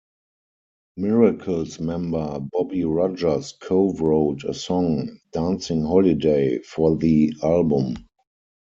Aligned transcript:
Miracles 0.97 1.79
member 1.79 2.39
Bobby 2.51 2.85
Rogers 2.85 3.53
co-wrote 3.61 4.43
a 4.45 4.53
song 4.55 5.19
"Dancin' 5.31 5.83
Holiday" 5.85 6.57
for 6.63 6.97
the 6.97 7.31
album. 7.43 8.07